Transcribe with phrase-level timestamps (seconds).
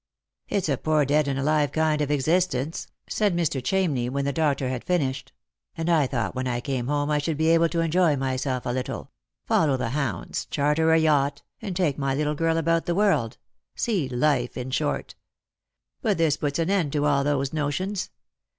[0.49, 3.61] "It's a poor dead and alive kind of existence," said Mr.
[3.61, 5.31] Chamney, when the doctor had finished;"
[5.77, 8.71] and I thought when I came home I should be able to enjoy myself a
[8.71, 9.11] little;
[9.45, 13.37] follow the hounds, charter a yacht, and take my little girl about the world—
[13.75, 15.13] see life, in short.
[16.01, 18.09] But this puts an end to all those notions.